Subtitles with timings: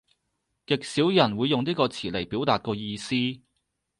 [0.65, 3.15] 極少人會用呢個詞嚟表達個意思